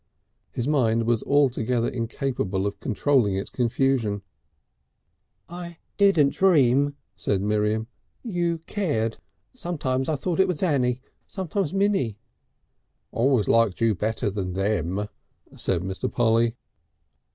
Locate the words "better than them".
13.93-15.07